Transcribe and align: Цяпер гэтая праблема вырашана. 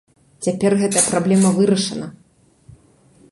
Цяпер 0.45 0.71
гэтая 0.81 1.03
праблема 1.09 1.49
вырашана. 1.57 2.07